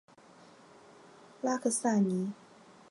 [1.41, 2.33] 拉卡萨尼。